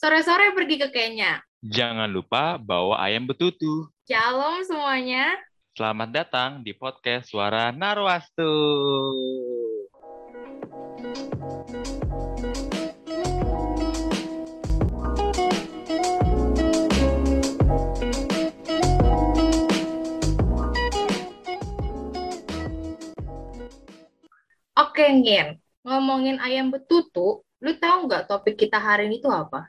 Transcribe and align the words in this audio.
Sore-sore 0.00 0.56
pergi 0.56 0.80
ke 0.80 0.88
Kenya. 0.88 1.44
Jangan 1.60 2.08
lupa 2.08 2.56
bawa 2.56 3.04
ayam 3.04 3.28
betutu. 3.28 3.84
Shalom 4.08 4.64
semuanya. 4.64 5.36
Selamat 5.76 6.08
datang 6.08 6.64
di 6.64 6.72
podcast 6.72 7.28
Suara 7.28 7.68
Narwastu. 7.68 8.48
Oke, 24.80 25.04
Ngin. 25.12 25.60
Ngomongin 25.84 26.40
ayam 26.40 26.72
betutu, 26.72 27.44
lu 27.60 27.72
tahu 27.76 28.08
nggak 28.08 28.32
topik 28.32 28.56
kita 28.56 28.80
hari 28.80 29.12
ini 29.12 29.20
tuh 29.20 29.36
apa? 29.36 29.68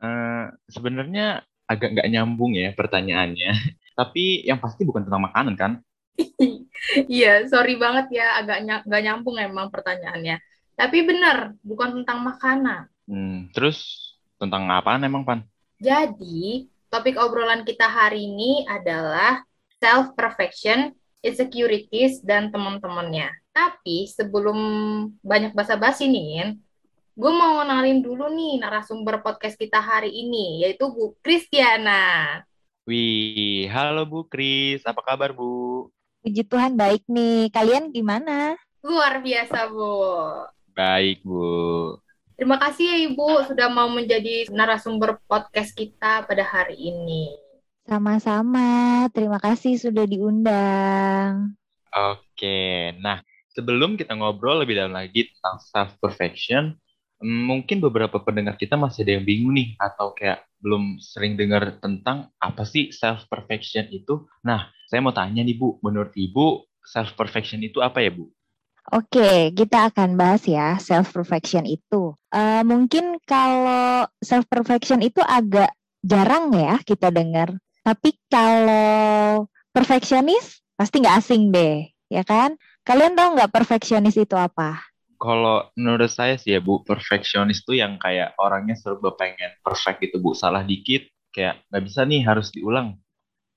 Eh, 0.00 0.44
sebenarnya 0.72 1.44
agak 1.68 1.88
nggak 1.94 2.08
nyambung 2.10 2.56
ya 2.56 2.72
pertanyaannya. 2.72 3.52
Tapi 3.98 4.48
yang 4.48 4.58
pasti 4.58 4.82
bukan 4.88 5.04
tentang 5.06 5.28
makanan 5.28 5.54
kan? 5.60 5.72
Iya, 7.12 7.44
sorry 7.52 7.76
banget 7.76 8.08
ya, 8.18 8.40
agak 8.40 8.58
ny- 8.64 8.84
nggak 8.88 9.02
nyambung 9.04 9.36
emang 9.36 9.68
pertanyaannya. 9.68 10.40
Tapi 10.80 11.04
bener, 11.04 11.52
bukan 11.60 12.00
tentang 12.00 12.24
makanan. 12.24 12.88
Hmm, 13.04 13.52
terus 13.52 13.78
tentang 14.40 14.64
apaan 14.72 15.04
emang, 15.04 15.28
Pan? 15.28 15.44
Jadi, 15.76 16.72
topik 16.88 17.20
obrolan 17.20 17.68
kita 17.68 17.84
hari 17.84 18.24
ini 18.24 18.64
adalah 18.64 19.44
self-perfection, 19.76 20.96
insecurities, 21.20 22.24
dan 22.24 22.48
teman-temannya. 22.48 23.28
Tapi 23.52 24.08
sebelum 24.08 24.58
banyak 25.20 25.52
basa-basi 25.52 26.08
nih, 26.08 26.56
gue 27.20 27.32
mau 27.36 27.60
ngenalin 27.60 28.00
dulu 28.00 28.32
nih 28.32 28.64
narasumber 28.64 29.20
podcast 29.20 29.60
kita 29.60 29.76
hari 29.76 30.08
ini, 30.08 30.64
yaitu 30.64 30.88
Bu 30.88 31.12
Kristiana. 31.20 32.40
Wih, 32.88 33.68
halo 33.68 34.08
Bu 34.08 34.24
Kris, 34.24 34.80
apa 34.88 35.04
kabar 35.04 35.36
Bu? 35.36 35.92
Puji 36.24 36.48
Tuhan 36.48 36.80
baik 36.80 37.04
nih. 37.12 37.52
Kalian 37.52 37.92
gimana? 37.92 38.56
Luar 38.80 39.20
biasa, 39.20 39.68
Bu. 39.68 40.00
Baik 40.72 41.20
Bu. 41.20 42.00
Terima 42.40 42.56
kasih 42.56 42.88
ya 42.88 42.96
Ibu 43.12 43.52
sudah 43.52 43.68
mau 43.68 43.92
menjadi 43.92 44.48
narasumber 44.48 45.20
podcast 45.28 45.76
kita 45.76 46.24
pada 46.24 46.40
hari 46.40 46.80
ini. 46.80 47.36
Sama-sama. 47.84 49.04
Terima 49.12 49.36
kasih 49.36 49.76
sudah 49.76 50.08
diundang. 50.08 51.52
Oke, 51.92 52.96
nah 52.96 53.20
sebelum 53.52 54.00
kita 54.00 54.16
ngobrol 54.16 54.64
lebih 54.64 54.80
dalam 54.80 54.96
lagi 54.96 55.28
tentang 55.28 55.60
self 55.60 55.92
perfection, 56.00 56.80
mungkin 57.20 57.84
beberapa 57.84 58.16
pendengar 58.24 58.56
kita 58.56 58.80
masih 58.80 59.04
ada 59.04 59.20
yang 59.20 59.24
bingung 59.28 59.52
nih 59.52 59.76
atau 59.76 60.16
kayak 60.16 60.44
belum 60.60 61.00
sering 61.00 61.36
dengar 61.36 61.76
tentang 61.80 62.32
apa 62.40 62.64
sih 62.64 62.92
self 62.92 63.28
perfection 63.28 63.88
itu. 63.92 64.24
Nah, 64.44 64.68
saya 64.88 65.00
mau 65.04 65.12
tanya 65.12 65.44
nih 65.44 65.56
Bu, 65.56 65.80
menurut 65.84 66.12
Ibu 66.16 66.64
self 66.84 67.14
perfection 67.14 67.60
itu 67.60 67.84
apa 67.84 68.00
ya 68.00 68.10
Bu? 68.12 68.28
Oke, 68.90 69.52
kita 69.54 69.92
akan 69.92 70.16
bahas 70.16 70.42
ya 70.48 70.80
self 70.80 71.12
perfection 71.12 71.68
itu. 71.68 72.16
Eh, 72.32 72.64
mungkin 72.64 73.20
kalau 73.22 74.08
self 74.18 74.48
perfection 74.48 75.04
itu 75.04 75.20
agak 75.22 75.70
jarang 76.00 76.50
ya 76.56 76.80
kita 76.82 77.12
dengar. 77.12 77.54
Tapi 77.84 78.16
kalau 78.26 79.46
perfeksionis 79.70 80.64
pasti 80.74 81.04
nggak 81.04 81.16
asing 81.20 81.52
deh, 81.52 81.86
ya 82.08 82.24
kan? 82.24 82.56
Kalian 82.82 83.14
tahu 83.14 83.36
nggak 83.36 83.52
perfeksionis 83.52 84.16
itu 84.16 84.34
apa? 84.34 84.89
Kalau 85.20 85.68
menurut 85.76 86.08
saya 86.08 86.40
sih 86.40 86.56
ya 86.56 86.64
Bu, 86.64 86.80
perfeksionis 86.80 87.60
tuh 87.60 87.76
yang 87.76 88.00
kayak 88.00 88.32
orangnya 88.40 88.72
serba 88.72 89.12
pengen 89.20 89.52
perfect 89.60 90.00
gitu 90.00 90.16
Bu, 90.16 90.32
salah 90.32 90.64
dikit 90.64 91.04
kayak 91.36 91.60
nggak 91.68 91.84
bisa 91.84 92.00
nih 92.08 92.24
harus 92.24 92.48
diulang. 92.48 92.96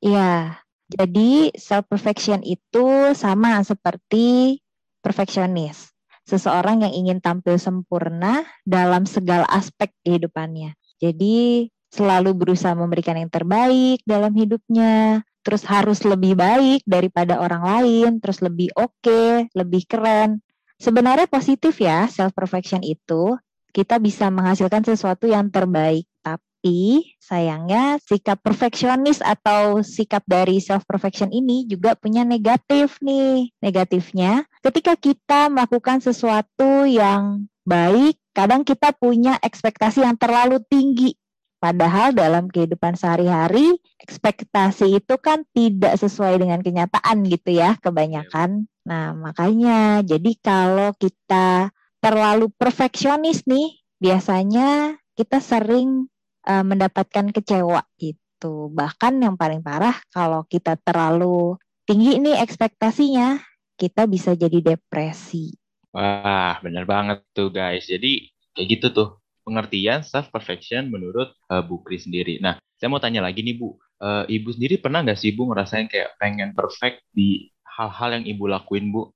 Iya, 0.03 0.59
jadi 0.91 1.55
self 1.55 1.87
perfection 1.87 2.43
itu 2.43 3.15
sama 3.15 3.63
seperti 3.63 4.59
perfeksionis. 4.99 5.95
Seseorang 6.27 6.83
yang 6.83 6.93
ingin 6.95 7.19
tampil 7.23 7.55
sempurna 7.55 8.43
dalam 8.67 9.07
segala 9.07 9.47
aspek 9.47 9.91
kehidupannya. 10.03 10.75
Jadi 10.99 11.67
selalu 11.91 12.31
berusaha 12.35 12.75
memberikan 12.75 13.19
yang 13.19 13.31
terbaik 13.31 14.03
dalam 14.07 14.31
hidupnya, 14.35 15.23
terus 15.43 15.67
harus 15.67 16.03
lebih 16.07 16.39
baik 16.39 16.83
daripada 16.87 17.39
orang 17.39 17.63
lain, 17.63 18.11
terus 18.23 18.39
lebih 18.39 18.71
oke, 18.75 19.51
lebih 19.51 19.83
keren. 19.87 20.39
Sebenarnya 20.83 21.31
positif 21.31 21.79
ya 21.79 22.11
self 22.11 22.35
perfection 22.35 22.83
itu. 22.83 23.39
Kita 23.71 24.03
bisa 24.03 24.27
menghasilkan 24.27 24.83
sesuatu 24.83 25.25
yang 25.25 25.49
terbaik, 25.49 26.05
tapi 26.21 27.07
sayangnya 27.17 27.97
sikap 28.03 28.37
perfeksionis 28.43 29.17
atau 29.23 29.81
sikap 29.81 30.21
dari 30.27 30.61
self 30.61 30.85
perfection 30.85 31.31
ini 31.31 31.65
juga 31.65 31.95
punya 31.95 32.27
negatif 32.27 32.99
nih. 32.99 33.49
Negatifnya, 33.63 34.45
ketika 34.59 34.93
kita 34.99 35.47
melakukan 35.49 36.03
sesuatu 36.03 36.85
yang 36.85 37.47
baik, 37.65 38.19
kadang 38.35 38.67
kita 38.67 38.91
punya 38.93 39.39
ekspektasi 39.39 40.03
yang 40.03 40.19
terlalu 40.19 40.59
tinggi. 40.67 41.15
Padahal 41.63 42.11
dalam 42.11 42.51
kehidupan 42.51 42.99
sehari-hari, 42.99 43.79
ekspektasi 44.03 44.99
itu 44.99 45.15
kan 45.15 45.47
tidak 45.55 45.95
sesuai 45.95 46.43
dengan 46.43 46.59
kenyataan 46.59 47.23
gitu 47.23 47.55
ya, 47.55 47.79
kebanyakan. 47.79 48.67
Nah, 48.83 49.15
makanya 49.15 50.03
jadi 50.03 50.31
kalau 50.43 50.91
kita 50.99 51.71
terlalu 52.03 52.51
perfeksionis 52.51 53.47
nih, 53.47 53.79
biasanya 53.95 54.99
kita 55.15 55.39
sering 55.39 56.11
uh, 56.43 56.63
mendapatkan 56.67 57.31
kecewa 57.31 57.79
gitu. 57.95 58.67
Bahkan 58.75 59.23
yang 59.23 59.39
paling 59.39 59.63
parah 59.63 59.95
kalau 60.11 60.43
kita 60.43 60.75
terlalu 60.83 61.55
tinggi 61.87 62.19
nih 62.19 62.43
ekspektasinya, 62.43 63.39
kita 63.79 64.03
bisa 64.03 64.35
jadi 64.35 64.75
depresi. 64.75 65.55
Wah, 65.95 66.59
bener 66.59 66.83
banget 66.83 67.23
tuh 67.31 67.53
guys. 67.53 67.87
Jadi 67.87 68.27
kayak 68.51 68.67
gitu 68.67 68.87
tuh 68.91 69.09
pengertian 69.47 70.03
self 70.03 70.27
perfection 70.27 70.91
menurut 70.91 71.31
uh, 71.47 71.63
Bu 71.63 71.79
Kris 71.87 72.03
sendiri. 72.03 72.39
Nah, 72.43 72.59
saya 72.75 72.91
mau 72.91 72.99
tanya 72.99 73.23
lagi 73.23 73.47
nih 73.47 73.55
Bu, 73.55 73.79
uh, 74.03 74.23
Ibu 74.27 74.49
sendiri 74.51 74.75
pernah 74.79 74.99
nggak 75.03 75.19
sih 75.19 75.31
Bu 75.31 75.47
ngerasain 75.47 75.87
kayak 75.87 76.19
pengen 76.19 76.51
perfect 76.51 77.03
di 77.15 77.52
hal-hal 77.73 78.21
yang 78.21 78.25
Ibu 78.25 78.45
lakuin 78.49 78.93
Bu? 78.93 79.09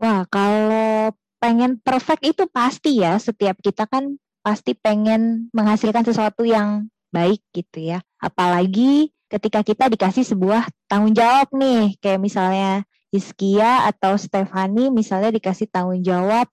Wah, 0.00 0.24
kalau 0.32 1.12
pengen 1.40 1.80
perfect 1.80 2.24
itu 2.24 2.48
pasti 2.48 3.00
ya, 3.00 3.20
setiap 3.20 3.60
kita 3.60 3.84
kan 3.84 4.16
pasti 4.40 4.72
pengen 4.72 5.52
menghasilkan 5.52 6.04
sesuatu 6.04 6.48
yang 6.48 6.88
baik 7.12 7.44
gitu 7.52 7.92
ya. 7.92 8.00
Apalagi 8.16 9.12
ketika 9.28 9.60
kita 9.60 9.92
dikasih 9.92 10.24
sebuah 10.24 10.68
tanggung 10.88 11.12
jawab 11.12 11.52
nih, 11.52 12.00
kayak 12.00 12.20
misalnya 12.20 12.84
Iskia 13.10 13.90
atau 13.90 14.14
Stefani 14.14 14.88
misalnya 14.88 15.34
dikasih 15.34 15.66
tanggung 15.68 16.00
jawab 16.00 16.46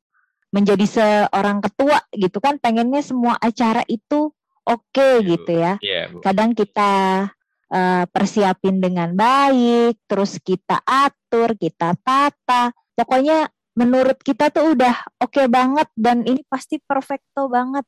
menjadi 0.49 0.85
seorang 0.89 1.61
ketua 1.61 2.01
gitu 2.15 2.41
kan 2.41 2.57
pengennya 2.57 3.03
semua 3.05 3.37
acara 3.37 3.85
itu 3.85 4.33
oke 4.65 4.83
okay, 4.89 5.21
gitu 5.23 5.51
ya. 5.53 5.77
Yeah, 5.79 6.09
Bu. 6.09 6.25
Kadang 6.25 6.57
kita 6.57 7.23
uh, 7.71 8.03
persiapin 8.09 8.79
dengan 8.79 9.13
baik, 9.13 9.99
terus 10.07 10.39
kita 10.39 10.81
atur, 10.83 11.55
kita 11.55 11.95
tata. 12.01 12.71
Pokoknya 12.97 13.47
menurut 13.77 14.17
kita 14.25 14.49
tuh 14.49 14.73
udah 14.73 14.95
oke 15.21 15.37
okay 15.37 15.45
banget 15.45 15.85
dan 15.93 16.25
ini 16.25 16.41
pasti 16.49 16.81
perfecto 16.81 17.47
banget. 17.51 17.85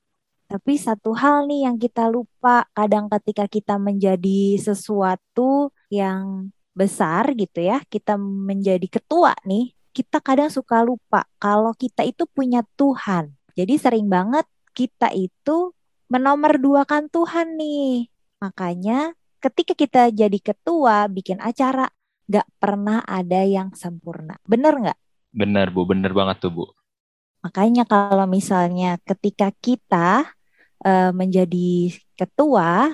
Tapi 0.49 0.81
satu 0.81 1.13
hal 1.13 1.45
nih 1.45 1.69
yang 1.69 1.77
kita 1.77 2.09
lupa 2.09 2.65
kadang 2.73 3.05
ketika 3.05 3.45
kita 3.45 3.77
menjadi 3.77 4.57
sesuatu 4.57 5.69
yang 5.93 6.49
besar 6.73 7.37
gitu 7.37 7.61
ya, 7.61 7.85
kita 7.85 8.17
menjadi 8.17 8.87
ketua 8.89 9.37
nih, 9.45 9.77
kita 9.93 10.17
kadang 10.21 10.49
suka 10.49 10.81
lupa 10.81 11.25
kalau 11.37 11.73
kita 11.77 12.01
itu 12.01 12.25
punya 12.25 12.65
Tuhan. 12.77 13.29
Jadi 13.53 13.73
sering 13.77 14.09
banget 14.09 14.47
kita 14.73 15.13
itu 15.13 15.75
menomorduakan 16.09 17.13
Tuhan 17.13 17.59
nih. 17.59 18.09
Makanya 18.41 19.13
ketika 19.39 19.73
kita 19.73 20.01
jadi 20.11 20.39
ketua, 20.39 21.07
bikin 21.07 21.39
acara, 21.39 21.87
gak 22.29 22.45
pernah 22.61 23.01
ada 23.07 23.41
yang 23.41 23.73
sempurna. 23.73 24.37
Bener 24.45 24.75
nggak? 24.77 24.99
Bener 25.33 25.67
Bu, 25.73 25.87
bener 25.89 26.13
banget 26.13 26.43
tuh 26.45 26.51
Bu. 26.53 26.65
Makanya 27.41 27.87
kalau 27.87 28.27
misalnya 28.27 28.99
ketika 29.07 29.49
kita 29.63 30.27
uh, 30.83 31.11
menjadi 31.15 31.95
ketua, 32.19 32.93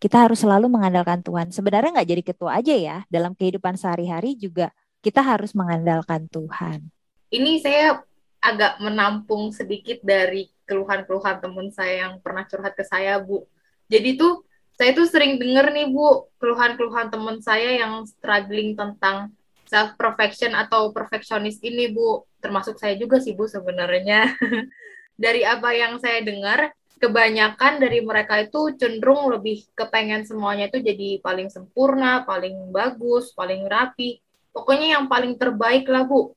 kita 0.00 0.24
harus 0.26 0.40
selalu 0.40 0.72
mengandalkan 0.72 1.20
Tuhan. 1.20 1.52
Sebenarnya 1.52 2.00
nggak 2.00 2.10
jadi 2.10 2.22
ketua 2.24 2.50
aja 2.58 2.74
ya, 2.74 2.98
dalam 3.12 3.36
kehidupan 3.36 3.76
sehari-hari 3.76 4.38
juga 4.38 4.72
kita 5.04 5.20
harus 5.22 5.52
mengandalkan 5.52 6.26
Tuhan. 6.32 6.88
Ini 7.28 7.60
saya 7.60 8.02
agak 8.40 8.80
menampung 8.80 9.50
sedikit 9.52 10.00
dari 10.00 10.48
keluhan-keluhan 10.64 11.42
teman 11.42 11.68
saya 11.74 12.08
yang 12.08 12.14
pernah 12.22 12.46
curhat 12.46 12.72
ke 12.72 12.86
saya, 12.86 13.18
Bu. 13.20 13.44
Jadi 13.90 14.16
tuh 14.16 14.47
saya 14.78 14.94
tuh 14.94 15.10
sering 15.10 15.42
denger 15.42 15.74
nih, 15.74 15.90
Bu, 15.90 16.30
keluhan-keluhan 16.38 17.10
teman 17.10 17.42
saya 17.42 17.82
yang 17.82 18.06
struggling 18.06 18.78
tentang 18.78 19.34
self 19.68 19.98
perfection 20.00 20.56
atau 20.56 20.90
perfeksionis 20.96 21.60
ini 21.60 21.92
Bu 21.92 22.24
termasuk 22.40 22.80
saya 22.80 22.96
juga 22.96 23.20
sih 23.20 23.36
Bu 23.36 23.44
sebenarnya 23.44 24.32
dari 25.24 25.44
apa 25.44 25.76
yang 25.76 26.00
saya 26.00 26.24
dengar 26.24 26.72
kebanyakan 26.98 27.78
dari 27.78 28.02
mereka 28.02 28.42
itu 28.42 28.74
cenderung 28.74 29.30
lebih 29.30 29.68
kepengen 29.76 30.26
semuanya 30.26 30.66
itu 30.66 30.82
jadi 30.82 31.22
paling 31.22 31.46
sempurna, 31.46 32.26
paling 32.26 32.74
bagus, 32.74 33.30
paling 33.36 33.68
rapi. 33.70 34.18
Pokoknya 34.50 34.98
yang 34.98 35.06
paling 35.06 35.38
terbaik 35.38 35.86
lah, 35.86 36.02
Bu. 36.02 36.34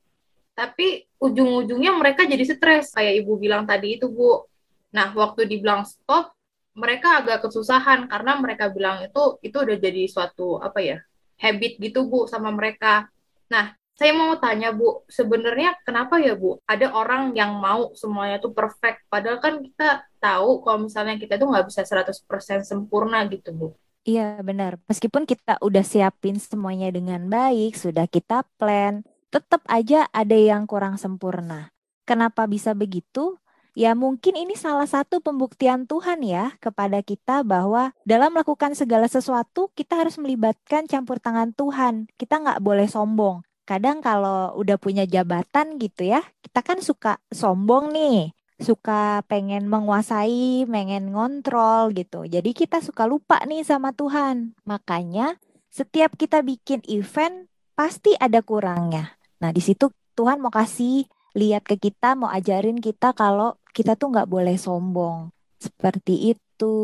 Tapi 0.54 1.02
ujung-ujungnya 1.18 1.90
mereka 1.98 2.22
jadi 2.22 2.46
stres, 2.46 2.94
kayak 2.94 3.26
Ibu 3.26 3.42
bilang 3.42 3.66
tadi 3.66 3.98
itu, 3.98 4.06
Bu. 4.06 4.46
Nah, 4.94 5.10
waktu 5.10 5.50
dibilang 5.50 5.82
stop, 5.82 6.30
mereka 6.72 7.20
agak 7.20 7.48
kesusahan 7.48 8.08
karena 8.08 8.32
mereka 8.40 8.72
bilang 8.72 9.04
itu 9.04 9.38
itu 9.44 9.56
udah 9.56 9.76
jadi 9.76 10.02
suatu 10.08 10.56
apa 10.60 10.80
ya 10.80 10.98
habit 11.36 11.76
gitu 11.82 12.08
bu 12.08 12.24
sama 12.30 12.48
mereka. 12.54 13.10
Nah 13.52 13.76
saya 13.92 14.16
mau 14.16 14.32
tanya 14.40 14.72
Bu, 14.72 15.04
sebenarnya 15.04 15.76
kenapa 15.84 16.16
ya 16.16 16.32
Bu, 16.32 16.56
ada 16.64 16.90
orang 16.96 17.36
yang 17.36 17.60
mau 17.60 17.92
semuanya 17.92 18.40
tuh 18.40 18.56
perfect, 18.56 19.04
padahal 19.12 19.38
kan 19.38 19.60
kita 19.60 20.08
tahu 20.16 20.64
kalau 20.64 20.88
misalnya 20.88 21.20
kita 21.20 21.36
tuh 21.36 21.52
nggak 21.52 21.68
bisa 21.68 21.84
100% 21.84 22.64
sempurna 22.64 23.22
gitu 23.28 23.52
Bu. 23.52 23.68
Iya 24.02 24.42
benar, 24.42 24.82
meskipun 24.90 25.22
kita 25.28 25.60
udah 25.62 25.84
siapin 25.86 26.40
semuanya 26.40 26.90
dengan 26.90 27.22
baik, 27.30 27.78
sudah 27.78 28.10
kita 28.10 28.42
plan, 28.58 29.06
tetap 29.30 29.62
aja 29.70 30.10
ada 30.10 30.34
yang 30.34 30.66
kurang 30.66 30.98
sempurna. 30.98 31.70
Kenapa 32.02 32.50
bisa 32.50 32.74
begitu? 32.74 33.38
Ya 33.72 33.96
mungkin 33.96 34.36
ini 34.36 34.52
salah 34.52 34.84
satu 34.84 35.24
pembuktian 35.24 35.88
Tuhan 35.88 36.20
ya 36.20 36.52
kepada 36.60 37.00
kita 37.00 37.40
bahwa 37.40 37.96
dalam 38.04 38.36
melakukan 38.36 38.76
segala 38.76 39.08
sesuatu 39.08 39.72
kita 39.72 39.96
harus 39.96 40.20
melibatkan 40.20 40.84
campur 40.84 41.16
tangan 41.16 41.56
Tuhan. 41.56 42.08
Kita 42.20 42.40
nggak 42.40 42.60
boleh 42.60 42.84
sombong 42.84 43.40
kadang 43.62 44.02
kalau 44.02 44.52
udah 44.58 44.76
punya 44.76 45.06
jabatan 45.06 45.78
gitu 45.78 46.04
ya, 46.04 46.20
kita 46.42 46.60
kan 46.60 46.78
suka 46.82 47.22
sombong 47.30 47.94
nih, 47.94 48.34
suka 48.60 49.22
pengen 49.30 49.70
menguasai, 49.70 50.66
pengen 50.66 51.14
ngontrol 51.14 51.94
gitu. 51.94 52.26
Jadi 52.26 52.52
kita 52.52 52.82
suka 52.82 53.08
lupa 53.08 53.40
nih 53.46 53.64
sama 53.64 53.94
Tuhan. 53.94 54.58
Makanya 54.66 55.38
setiap 55.72 56.18
kita 56.18 56.44
bikin 56.44 56.84
event 56.90 57.48
pasti 57.72 58.12
ada 58.18 58.44
kurangnya. 58.44 59.16
Nah 59.40 59.50
di 59.54 59.62
situ 59.64 59.88
Tuhan 60.12 60.42
mau 60.44 60.52
kasih 60.52 61.08
lihat 61.32 61.64
ke 61.64 61.76
kita, 61.80 62.14
mau 62.14 62.28
ajarin 62.28 62.78
kita 62.78 63.16
kalau 63.16 63.56
kita 63.72 63.96
tuh 63.96 64.12
nggak 64.12 64.30
boleh 64.30 64.56
sombong. 64.60 65.32
Seperti 65.56 66.34
itu. 66.36 66.76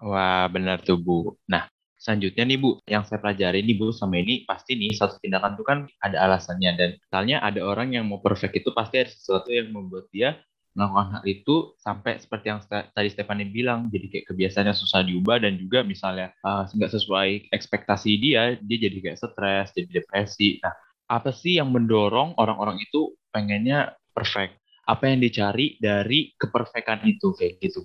Wah, 0.00 0.48
benar 0.48 0.80
tuh 0.80 0.96
Bu. 0.96 1.36
Nah, 1.44 1.68
Selanjutnya 2.00 2.48
nih 2.48 2.56
Bu, 2.56 2.80
yang 2.88 3.04
saya 3.04 3.20
pelajari 3.20 3.60
nih 3.60 3.76
Bu 3.76 3.92
sama 3.92 4.16
ini 4.16 4.48
pasti 4.48 4.72
nih 4.72 4.96
satu 4.96 5.20
tindakan 5.20 5.52
itu 5.52 5.64
kan 5.68 5.78
ada 6.00 6.16
alasannya 6.24 6.72
dan 6.72 6.90
misalnya 6.96 7.44
ada 7.44 7.60
orang 7.60 7.92
yang 7.92 8.08
mau 8.08 8.24
perfect 8.24 8.56
itu 8.56 8.72
pasti 8.72 9.04
ada 9.04 9.12
sesuatu 9.12 9.52
yang 9.52 9.68
membuat 9.68 10.08
dia 10.08 10.40
melakukan 10.72 11.18
hal 11.18 11.24
itu 11.28 11.76
sampai 11.76 12.16
seperti 12.16 12.46
yang 12.48 12.64
tadi 12.64 13.08
Stephanie 13.12 13.52
bilang 13.52 13.92
jadi 13.92 14.06
kayak 14.06 14.24
kebiasaannya 14.32 14.72
susah 14.72 15.04
diubah 15.04 15.42
dan 15.44 15.60
juga 15.60 15.84
misalnya 15.84 16.32
uh, 16.46 16.64
nggak 16.64 16.92
sesuai 16.94 17.52
ekspektasi 17.52 18.10
dia 18.16 18.56
dia 18.56 18.78
jadi 18.88 18.96
kayak 19.02 19.18
stres 19.18 19.74
jadi 19.76 20.00
depresi 20.00 20.62
nah 20.62 20.72
apa 21.10 21.34
sih 21.34 21.58
yang 21.58 21.74
mendorong 21.74 22.38
orang-orang 22.38 22.78
itu 22.78 23.18
pengennya 23.34 23.98
perfect 24.14 24.62
apa 24.86 25.10
yang 25.10 25.18
dicari 25.18 25.74
dari 25.82 26.30
keperfekan 26.38 27.02
itu 27.02 27.34
kayak 27.34 27.58
gitu 27.58 27.82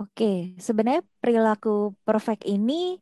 Oke, 0.00 0.56
sebenarnya 0.56 1.04
perilaku 1.20 1.92
perfect 2.08 2.48
ini 2.48 2.96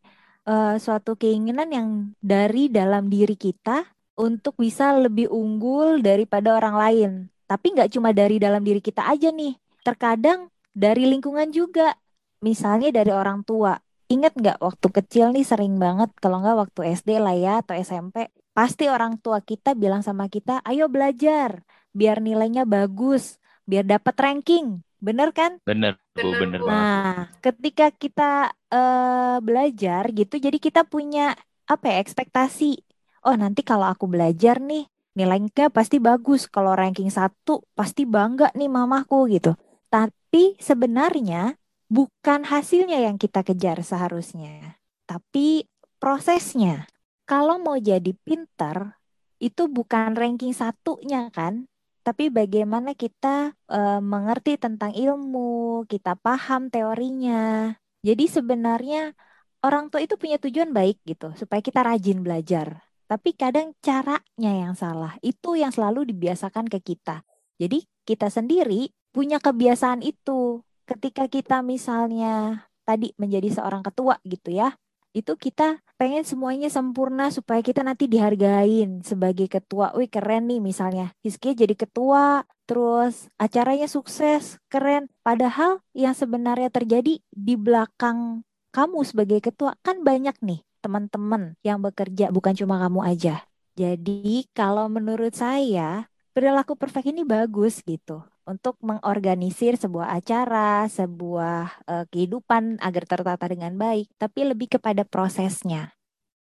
uh, 0.50 0.74
suatu 0.82 1.14
keinginan 1.14 1.70
yang 1.70 1.88
dari 2.18 2.66
dalam 2.66 3.06
diri 3.06 3.38
kita 3.38 3.86
untuk 4.18 4.58
bisa 4.58 4.90
lebih 4.98 5.30
unggul 5.30 6.02
daripada 6.02 6.58
orang 6.58 6.74
lain. 6.74 7.10
Tapi 7.46 7.78
nggak 7.78 7.94
cuma 7.94 8.10
dari 8.10 8.42
dalam 8.42 8.66
diri 8.66 8.82
kita 8.82 9.06
aja 9.06 9.30
nih. 9.30 9.54
Terkadang 9.86 10.50
dari 10.74 11.06
lingkungan 11.06 11.54
juga. 11.54 11.94
Misalnya 12.42 12.90
dari 12.90 13.14
orang 13.14 13.46
tua. 13.46 13.78
Ingat 14.10 14.34
nggak 14.34 14.58
waktu 14.58 14.88
kecil 14.90 15.30
nih 15.30 15.46
sering 15.46 15.78
banget 15.78 16.10
kalau 16.18 16.42
nggak 16.42 16.66
waktu 16.66 16.98
SD 16.98 17.22
lah 17.22 17.38
ya 17.38 17.62
atau 17.62 17.78
SMP. 17.78 18.26
Pasti 18.58 18.90
orang 18.90 19.22
tua 19.22 19.38
kita 19.38 19.78
bilang 19.78 20.02
sama 20.02 20.26
kita, 20.26 20.58
ayo 20.66 20.90
belajar 20.90 21.62
biar 21.94 22.18
nilainya 22.18 22.66
bagus, 22.66 23.38
biar 23.62 23.86
dapat 23.86 24.18
ranking. 24.18 24.82
Bener 24.98 25.30
kan? 25.30 25.62
Bener, 25.62 25.94
Bu, 26.10 26.34
bener, 26.34 26.58
banget. 26.66 26.66
Nah, 26.66 27.14
ketika 27.38 27.86
kita 27.94 28.50
uh, 28.50 29.38
belajar 29.38 30.10
gitu, 30.10 30.42
jadi 30.42 30.58
kita 30.58 30.82
punya 30.82 31.38
apa 31.70 31.86
ya 31.86 32.02
ekspektasi. 32.02 32.82
Oh, 33.22 33.38
nanti 33.38 33.62
kalau 33.62 33.86
aku 33.86 34.10
belajar 34.10 34.58
nih, 34.58 34.90
nilainya 35.14 35.70
pasti 35.70 36.02
bagus. 36.02 36.50
Kalau 36.50 36.74
ranking 36.74 37.14
satu, 37.14 37.62
pasti 37.78 38.10
bangga 38.10 38.50
nih 38.58 38.66
mamaku 38.66 39.38
gitu. 39.38 39.54
Tapi 39.86 40.58
sebenarnya 40.58 41.54
bukan 41.86 42.42
hasilnya 42.42 43.06
yang 43.06 43.22
kita 43.22 43.46
kejar 43.46 43.86
seharusnya, 43.86 44.82
tapi 45.06 45.70
prosesnya. 46.02 46.90
Kalau 47.28 47.60
mau 47.60 47.76
jadi 47.76 48.16
pinter, 48.24 48.96
itu 49.36 49.68
bukan 49.68 50.16
ranking 50.16 50.56
satunya 50.56 51.28
kan, 51.28 51.68
tapi 52.00 52.32
bagaimana 52.32 52.96
kita 52.96 53.52
uh, 53.68 54.00
mengerti 54.00 54.56
tentang 54.56 54.96
ilmu, 54.96 55.84
kita 55.92 56.16
paham 56.16 56.72
teorinya. 56.72 57.76
Jadi 58.00 58.32
sebenarnya 58.32 59.12
orang 59.60 59.92
tua 59.92 60.00
itu 60.00 60.16
punya 60.16 60.40
tujuan 60.40 60.72
baik 60.72 61.04
gitu, 61.04 61.36
supaya 61.36 61.60
kita 61.60 61.84
rajin 61.84 62.24
belajar. 62.24 62.80
Tapi 63.04 63.36
kadang 63.36 63.76
caranya 63.84 64.52
yang 64.64 64.72
salah, 64.72 65.20
itu 65.20 65.52
yang 65.52 65.68
selalu 65.68 66.08
dibiasakan 66.08 66.64
ke 66.64 66.80
kita. 66.80 67.28
Jadi 67.60 67.84
kita 68.08 68.32
sendiri 68.32 68.88
punya 69.12 69.36
kebiasaan 69.36 70.00
itu. 70.00 70.64
Ketika 70.88 71.28
kita 71.28 71.60
misalnya 71.60 72.64
tadi 72.88 73.12
menjadi 73.20 73.60
seorang 73.60 73.84
ketua 73.84 74.16
gitu 74.24 74.48
ya, 74.48 74.72
itu 75.12 75.36
kita 75.36 75.84
pengen 75.98 76.22
semuanya 76.22 76.70
sempurna 76.70 77.28
supaya 77.34 77.58
kita 77.58 77.82
nanti 77.82 78.06
dihargain 78.06 79.02
sebagai 79.02 79.50
ketua. 79.50 79.90
Wih 79.98 80.06
keren 80.06 80.46
nih 80.46 80.62
misalnya. 80.62 81.10
Hizkia 81.26 81.58
jadi 81.58 81.74
ketua, 81.74 82.46
terus 82.64 83.26
acaranya 83.36 83.90
sukses, 83.90 84.62
keren. 84.70 85.10
Padahal 85.26 85.82
yang 85.92 86.14
sebenarnya 86.14 86.70
terjadi 86.70 87.18
di 87.20 87.54
belakang 87.58 88.46
kamu 88.70 89.02
sebagai 89.02 89.42
ketua 89.42 89.74
kan 89.82 90.06
banyak 90.06 90.38
nih 90.38 90.62
teman-teman 90.78 91.58
yang 91.66 91.82
bekerja 91.82 92.30
bukan 92.30 92.54
cuma 92.54 92.78
kamu 92.78 93.02
aja. 93.02 93.42
Jadi 93.74 94.46
kalau 94.54 94.86
menurut 94.86 95.34
saya 95.34 96.06
perilaku 96.30 96.78
perfect 96.78 97.10
ini 97.10 97.26
bagus 97.26 97.82
gitu 97.82 98.22
untuk 98.48 98.80
mengorganisir 98.80 99.76
sebuah 99.76 100.16
acara, 100.16 100.88
sebuah 100.88 101.84
uh, 101.84 102.04
kehidupan 102.08 102.80
agar 102.80 103.04
tertata 103.04 103.44
dengan 103.44 103.76
baik, 103.76 104.08
tapi 104.16 104.48
lebih 104.48 104.80
kepada 104.80 105.04
prosesnya. 105.04 105.92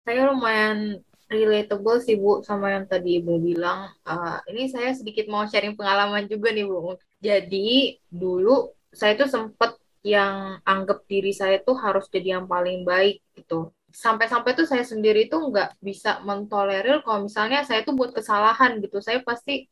Saya 0.08 0.32
lumayan 0.32 1.03
relatable 1.29 2.01
sih 2.01 2.18
Bu 2.18 2.41
sama 2.41 2.74
yang 2.74 2.88
tadi 2.88 3.20
Ibu 3.20 3.38
bilang. 3.44 3.91
Uh, 4.08 4.39
ini 4.50 4.72
saya 4.72 4.96
sedikit 4.96 5.29
mau 5.29 5.46
sharing 5.46 5.77
pengalaman 5.77 6.25
juga 6.25 6.50
nih 6.56 6.65
Bu. 6.65 6.96
Jadi 7.20 8.00
dulu 8.10 8.72
saya 8.89 9.13
tuh 9.20 9.29
sempet 9.29 9.77
yang 10.01 10.63
anggap 10.63 11.03
diri 11.06 11.36
saya 11.36 11.60
tuh 11.60 11.75
harus 11.77 12.08
jadi 12.10 12.39
yang 12.39 12.48
paling 12.48 12.88
baik 12.88 13.22
gitu. 13.36 13.70
Sampai-sampai 13.91 14.56
tuh 14.56 14.65
saya 14.65 14.82
sendiri 14.88 15.27
tuh 15.27 15.51
nggak 15.51 15.77
bisa 15.84 16.24
mentolerir 16.24 17.03
kalau 17.03 17.27
misalnya 17.27 17.62
saya 17.68 17.84
tuh 17.86 17.94
buat 17.94 18.15
kesalahan 18.15 18.79
gitu. 18.82 18.98
Saya 19.03 19.22
pasti 19.22 19.70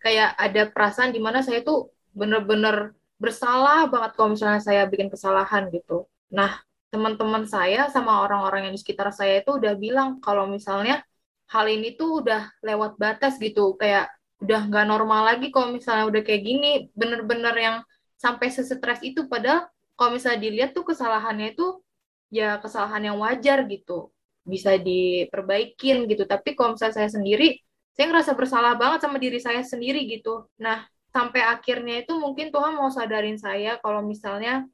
kayak 0.00 0.34
ada 0.36 0.62
perasaan 0.72 1.12
di 1.12 1.20
mana 1.20 1.44
saya 1.44 1.60
tuh 1.60 1.92
bener-bener 2.16 2.96
bersalah 3.20 3.86
banget 3.92 4.16
kalau 4.16 4.32
misalnya 4.32 4.60
saya 4.64 4.88
bikin 4.88 5.12
kesalahan 5.12 5.68
gitu. 5.70 6.08
Nah, 6.32 6.56
teman-teman 6.88 7.44
saya 7.46 7.86
sama 7.92 8.24
orang-orang 8.24 8.66
yang 8.66 8.74
di 8.74 8.80
sekitar 8.80 9.12
saya 9.12 9.44
itu 9.44 9.60
udah 9.60 9.76
bilang 9.76 10.18
kalau 10.24 10.48
misalnya 10.48 11.04
hal 11.52 11.68
ini 11.68 11.94
tuh 12.00 12.24
udah 12.24 12.48
lewat 12.64 12.96
batas 12.96 13.36
gitu, 13.36 13.76
kayak 13.76 14.08
udah 14.40 14.60
nggak 14.72 14.86
normal 14.88 15.28
lagi 15.28 15.52
kalau 15.52 15.68
misalnya 15.76 16.08
udah 16.08 16.22
kayak 16.24 16.42
gini, 16.42 16.88
bener-bener 16.96 17.54
yang 17.54 17.76
sampai 18.16 18.48
sesetres 18.48 19.04
itu. 19.04 19.28
Padahal 19.28 19.68
kalau 19.94 20.16
misalnya 20.16 20.40
dilihat 20.40 20.72
tuh 20.72 20.88
kesalahannya 20.88 21.52
itu 21.52 21.84
ya 22.32 22.56
kesalahan 22.56 23.12
yang 23.12 23.16
wajar 23.20 23.68
gitu, 23.68 24.08
bisa 24.48 24.80
diperbaikin 24.80 26.08
gitu. 26.08 26.24
Tapi 26.24 26.56
kalau 26.56 26.74
misalnya 26.74 27.04
saya 27.04 27.10
sendiri 27.12 27.60
saya 28.00 28.16
ngerasa 28.16 28.32
bersalah 28.32 28.80
banget 28.80 29.04
sama 29.04 29.20
diri 29.20 29.36
saya 29.36 29.60
sendiri 29.60 30.08
gitu. 30.08 30.48
Nah, 30.56 30.88
sampai 31.12 31.44
akhirnya 31.44 32.00
itu 32.00 32.16
mungkin 32.16 32.48
Tuhan 32.48 32.72
mau 32.72 32.88
sadarin 32.88 33.36
saya 33.36 33.76
kalau 33.76 34.00
misalnya 34.00 34.64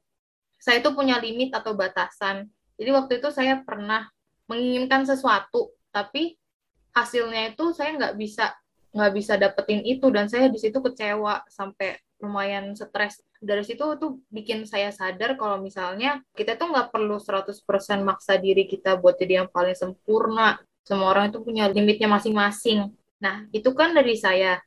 saya 0.55 0.79
itu 0.79 0.95
punya 0.95 1.19
limit 1.19 1.51
atau 1.51 1.75
batasan. 1.75 2.47
Jadi 2.79 2.89
waktu 2.95 3.19
itu 3.19 3.27
saya 3.35 3.59
pernah 3.67 4.07
menginginkan 4.47 5.03
sesuatu, 5.03 5.75
tapi 5.91 6.39
hasilnya 6.95 7.51
itu 7.51 7.75
saya 7.75 7.99
nggak 7.99 8.15
bisa 8.15 8.55
nggak 8.95 9.11
bisa 9.11 9.35
dapetin 9.35 9.83
itu 9.83 10.07
dan 10.07 10.31
saya 10.31 10.47
di 10.47 10.55
situ 10.63 10.79
kecewa 10.79 11.43
sampai 11.51 11.99
lumayan 12.23 12.79
stres. 12.79 13.19
Dari 13.43 13.67
situ 13.67 13.83
tuh 13.99 14.23
bikin 14.31 14.63
saya 14.63 14.87
sadar 14.95 15.35
kalau 15.35 15.59
misalnya 15.59 16.23
kita 16.31 16.55
tuh 16.55 16.71
nggak 16.71 16.95
perlu 16.95 17.19
100% 17.19 17.59
maksa 18.07 18.39
diri 18.39 18.71
kita 18.71 18.95
buat 18.95 19.19
jadi 19.19 19.43
yang 19.43 19.51
paling 19.51 19.75
sempurna. 19.75 20.63
Semua 20.87 21.11
orang 21.11 21.27
itu 21.27 21.43
punya 21.43 21.67
limitnya 21.67 22.07
masing-masing. 22.07 22.95
Nah, 23.23 23.49
itu 23.53 23.73
kan 23.73 23.93
dari 23.93 24.17
saya. 24.17 24.61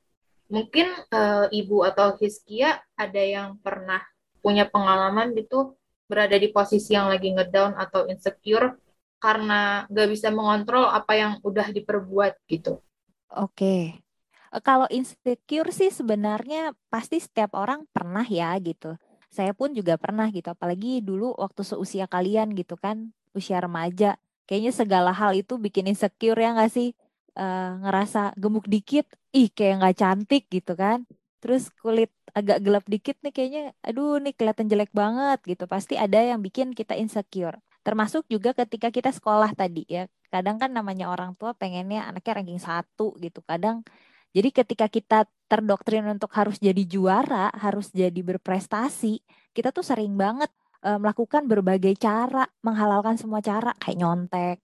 Mungkin 0.51 0.91
uh, 1.15 1.47
Ibu 1.47 1.87
atau 1.87 2.19
Hizkia 2.19 2.83
ada 2.99 3.23
yang 3.23 3.63
pernah 3.63 4.03
punya 4.43 4.67
pengalaman 4.67 5.31
gitu 5.39 5.79
berada 6.11 6.35
di 6.35 6.51
posisi 6.51 6.99
yang 6.99 7.07
lagi 7.07 7.31
ngedown 7.31 7.79
atau 7.79 8.11
insecure 8.11 8.75
karena 9.23 9.87
gak 9.87 10.09
bisa 10.11 10.33
mengontrol 10.35 10.91
apa 10.91 11.13
yang 11.15 11.33
udah 11.47 11.71
diperbuat 11.71 12.35
gitu. 12.51 12.83
Oke. 13.31 14.03
Eh, 14.51 14.63
kalau 14.67 14.91
insecure 14.91 15.71
sih 15.71 15.95
sebenarnya 15.95 16.75
pasti 16.91 17.23
setiap 17.23 17.55
orang 17.55 17.87
pernah 17.95 18.27
ya 18.27 18.51
gitu. 18.59 18.99
Saya 19.31 19.55
pun 19.55 19.71
juga 19.71 19.95
pernah 19.95 20.27
gitu, 20.35 20.51
apalagi 20.51 20.99
dulu 20.99 21.39
waktu 21.39 21.63
seusia 21.63 22.11
kalian 22.11 22.51
gitu 22.59 22.75
kan, 22.75 23.15
usia 23.31 23.63
remaja. 23.63 24.19
Kayaknya 24.51 24.73
segala 24.75 25.15
hal 25.15 25.39
itu 25.39 25.55
bikin 25.55 25.87
insecure 25.87 26.35
ya 26.35 26.51
nggak 26.51 26.75
sih? 26.75 26.91
Uh, 27.31 27.79
ngerasa 27.87 28.35
gemuk 28.37 28.67
dikit, 28.67 29.07
ih 29.31 29.49
kayak 29.51 29.75
nggak 29.81 29.97
cantik 29.97 30.45
gitu 30.51 30.73
kan. 30.75 31.07
Terus 31.41 31.73
kulit 31.81 32.11
agak 32.37 32.59
gelap 32.61 32.85
dikit 32.91 33.17
nih 33.25 33.33
kayaknya, 33.33 33.63
aduh 33.81 34.21
nih 34.21 34.35
kelihatan 34.37 34.67
jelek 34.69 34.93
banget 34.93 35.39
gitu. 35.47 35.65
Pasti 35.71 35.95
ada 35.97 36.19
yang 36.21 36.43
bikin 36.43 36.75
kita 36.75 36.99
insecure. 36.99 37.57
Termasuk 37.87 38.29
juga 38.29 38.53
ketika 38.53 38.93
kita 38.93 39.11
sekolah 39.15 39.55
tadi 39.57 39.87
ya. 39.89 40.05
Kadang 40.31 40.61
kan 40.63 40.71
namanya 40.71 41.11
orang 41.11 41.35
tua 41.39 41.57
pengennya 41.57 42.07
anaknya 42.07 42.43
ranking 42.43 42.61
satu 42.61 43.17
gitu. 43.19 43.41
Kadang 43.47 43.83
jadi 44.31 44.49
ketika 44.55 44.87
kita 44.87 45.19
terdoktrin 45.51 46.07
untuk 46.07 46.31
harus 46.39 46.63
jadi 46.63 46.83
juara, 46.87 47.51
harus 47.51 47.91
jadi 47.91 48.21
berprestasi, 48.23 49.19
kita 49.51 49.75
tuh 49.75 49.83
sering 49.83 50.15
banget 50.15 50.51
uh, 50.87 50.99
melakukan 51.03 51.51
berbagai 51.51 51.99
cara, 51.99 52.47
menghalalkan 52.63 53.19
semua 53.19 53.43
cara 53.43 53.75
kayak 53.83 53.99
nyontek, 53.99 54.57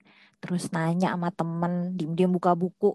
terus 0.46 0.70
nanya 0.70 1.10
sama 1.18 1.34
temen, 1.34 1.98
diem-diem 1.98 2.30
buka 2.30 2.54
buku. 2.54 2.94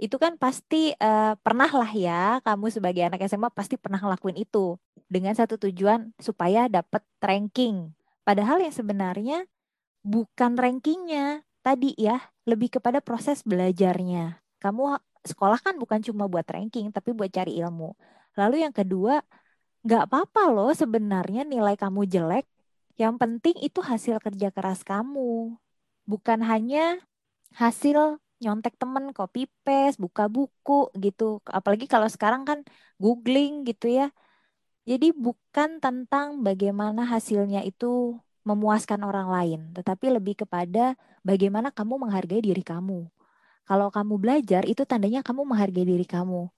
Itu 0.00 0.16
kan 0.16 0.40
pasti 0.40 0.96
uh, 0.96 1.36
pernah 1.44 1.68
lah 1.68 1.92
ya, 1.92 2.40
kamu 2.40 2.72
sebagai 2.72 3.04
anak 3.04 3.20
SMA 3.28 3.52
pasti 3.52 3.76
pernah 3.76 4.00
ngelakuin 4.00 4.40
itu 4.40 4.80
dengan 5.12 5.36
satu 5.36 5.60
tujuan 5.60 6.16
supaya 6.16 6.66
dapat 6.72 7.04
ranking 7.20 7.92
Padahal 8.22 8.62
yang 8.62 8.74
sebenarnya 8.74 9.38
bukan 10.06 10.54
rankingnya 10.54 11.42
tadi 11.62 11.94
ya, 11.98 12.22
lebih 12.46 12.78
kepada 12.78 13.02
proses 13.02 13.42
belajarnya. 13.42 14.38
Kamu 14.62 14.98
sekolah 15.26 15.58
kan 15.58 15.74
bukan 15.78 15.98
cuma 16.06 16.30
buat 16.30 16.46
ranking, 16.46 16.94
tapi 16.94 17.10
buat 17.14 17.30
cari 17.30 17.58
ilmu. 17.58 17.94
Lalu 18.38 18.62
yang 18.62 18.74
kedua, 18.74 19.22
nggak 19.82 20.02
apa-apa 20.06 20.42
loh 20.54 20.70
sebenarnya 20.70 21.42
nilai 21.42 21.74
kamu 21.74 22.06
jelek. 22.06 22.46
Yang 22.94 23.14
penting 23.18 23.56
itu 23.58 23.82
hasil 23.82 24.22
kerja 24.22 24.54
keras 24.54 24.86
kamu. 24.86 25.58
Bukan 26.08 26.42
hanya 26.42 26.98
hasil 27.54 28.18
nyontek 28.42 28.74
temen, 28.74 29.14
copy 29.14 29.46
paste, 29.62 30.02
buka 30.02 30.26
buku 30.26 30.90
gitu. 30.98 31.38
Apalagi 31.46 31.86
kalau 31.86 32.10
sekarang 32.10 32.42
kan 32.42 32.66
googling 32.98 33.62
gitu 33.62 33.86
ya. 33.86 34.10
Jadi 34.82 35.14
bukan 35.14 35.78
tentang 35.78 36.42
bagaimana 36.42 37.06
hasilnya 37.06 37.62
itu 37.62 38.18
memuaskan 38.42 39.06
orang 39.06 39.30
lain, 39.30 39.60
tetapi 39.78 40.10
lebih 40.10 40.42
kepada 40.42 40.98
bagaimana 41.22 41.70
kamu 41.70 42.02
menghargai 42.02 42.42
diri 42.42 42.66
kamu. 42.66 43.06
Kalau 43.62 43.88
kamu 43.94 44.18
belajar 44.18 44.66
itu 44.66 44.82
tandanya 44.82 45.22
kamu 45.22 45.46
menghargai 45.46 45.86
diri 45.86 46.02
kamu. 46.02 46.50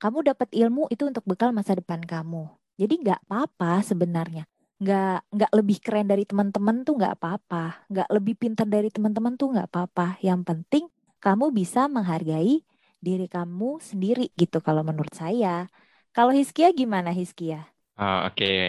Kamu 0.00 0.18
dapat 0.24 0.48
ilmu 0.56 0.88
itu 0.88 1.04
untuk 1.04 1.24
bekal 1.28 1.52
masa 1.52 1.76
depan 1.76 2.00
kamu. 2.00 2.48
Jadi 2.80 2.94
nggak 3.04 3.28
apa-apa 3.28 3.84
sebenarnya. 3.84 4.48
Nggak 4.76 5.24
nggak 5.32 5.52
lebih 5.56 5.78
keren 5.80 6.06
dari 6.08 6.24
teman-teman 6.28 6.84
tuh 6.84 6.94
nggak 7.00 7.14
apa-apa. 7.16 7.88
Nggak 7.88 8.08
lebih 8.12 8.34
pintar 8.36 8.66
dari 8.68 8.88
teman-teman 8.92 9.34
tuh 9.40 9.48
nggak 9.56 9.68
apa-apa. 9.72 10.20
Yang 10.20 10.40
penting 10.48 10.84
kamu 11.20 11.50
bisa 11.52 11.88
menghargai 11.88 12.60
diri 13.00 13.26
kamu 13.30 13.80
sendiri 13.80 14.32
gitu 14.36 14.60
kalau 14.60 14.82
menurut 14.84 15.12
saya. 15.16 15.68
Kalau 16.16 16.32
Hiskia 16.32 16.72
gimana 16.72 17.12
Hiskia? 17.12 17.68
Oh, 17.96 18.28
Oke, 18.28 18.44
okay. 18.44 18.64